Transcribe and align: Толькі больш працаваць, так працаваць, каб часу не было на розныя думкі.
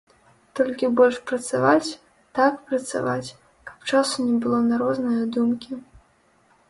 Толькі 0.59 0.87
больш 0.99 1.17
працаваць, 1.31 1.89
так 2.39 2.53
працаваць, 2.71 3.29
каб 3.71 3.77
часу 3.93 4.17
не 4.31 4.35
было 4.47 4.59
на 4.71 4.75
розныя 4.85 5.23
думкі. 5.37 5.71